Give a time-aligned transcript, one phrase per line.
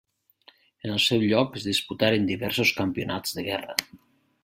[0.87, 3.81] En el seu lloc es disputaren diversos campionats de guerra.